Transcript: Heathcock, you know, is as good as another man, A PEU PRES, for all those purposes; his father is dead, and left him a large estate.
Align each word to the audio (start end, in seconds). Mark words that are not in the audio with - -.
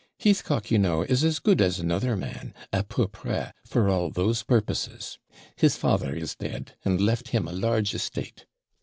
Heathcock, 0.19 0.71
you 0.71 0.79
know, 0.79 1.03
is 1.03 1.23
as 1.23 1.37
good 1.37 1.61
as 1.61 1.77
another 1.79 2.17
man, 2.17 2.55
A 2.73 2.81
PEU 2.83 3.07
PRES, 3.07 3.51
for 3.67 3.87
all 3.87 4.09
those 4.09 4.41
purposes; 4.41 5.19
his 5.55 5.77
father 5.77 6.15
is 6.15 6.33
dead, 6.35 6.75
and 6.83 6.99
left 6.99 7.27
him 7.27 7.47
a 7.47 7.51
large 7.51 7.93
estate. 7.93 8.47